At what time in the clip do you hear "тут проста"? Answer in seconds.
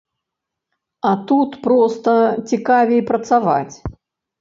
1.33-2.17